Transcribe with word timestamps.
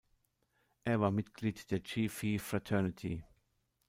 Er 0.83 0.99
war 0.99 1.11
Mitglied 1.11 1.69
der 1.69 1.83
"Chi 1.83 2.09
Phi 2.09 2.39
Fraternity". 2.39 3.23